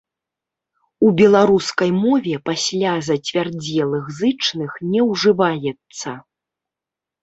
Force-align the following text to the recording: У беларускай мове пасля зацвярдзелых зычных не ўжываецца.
У 1.07 1.11
беларускай 1.19 1.91
мове 2.05 2.33
пасля 2.51 2.95
зацвярдзелых 3.11 4.11
зычных 4.19 4.71
не 4.93 5.01
ўжываецца. 5.13 6.21